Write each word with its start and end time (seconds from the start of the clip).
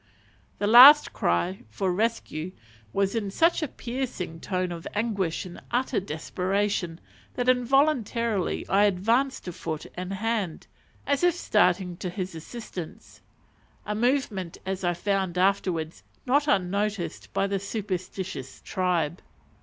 _"The 0.57 0.65
last 0.65 1.13
cry 1.13 1.59
for 1.69 1.93
"rescue" 1.93 2.53
was 2.91 3.13
in 3.13 3.29
such 3.29 3.61
a 3.61 3.67
piercing 3.67 4.39
tone 4.39 4.71
of 4.71 4.87
anguish 4.95 5.45
and 5.45 5.61
utter 5.69 5.99
desperation, 5.99 6.99
that 7.35 7.47
involuntarily 7.47 8.67
I 8.67 8.85
advanced 8.85 9.47
a 9.47 9.51
foot 9.53 9.85
and 9.93 10.13
hand, 10.13 10.65
as 11.05 11.23
if 11.23 11.35
starting 11.35 11.97
to 11.97 12.09
his 12.09 12.33
assistance; 12.33 13.21
a 13.85 13.93
movement, 13.93 14.57
as 14.65 14.83
I 14.83 14.95
found 14.95 15.37
afterwards, 15.37 16.01
not 16.25 16.47
unnoticed 16.47 17.31
by 17.31 17.45
the 17.45 17.59
superstitious 17.59 18.59
tribe. 18.65 19.21